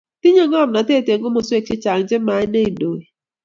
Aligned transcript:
tinyei 0.21 0.51
kimnatet 0.53 1.07
eng' 1.11 1.23
komoswek 1.23 1.63
chechang' 1.67 2.07
chamait 2.09 2.49
ne 2.51 2.59
indoi. 2.69 3.01